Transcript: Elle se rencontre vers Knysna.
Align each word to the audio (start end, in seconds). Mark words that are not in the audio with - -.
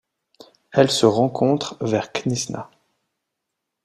Elle 0.71 0.89
se 0.89 1.05
rencontre 1.05 1.77
vers 1.79 2.11
Knysna. 2.11 2.71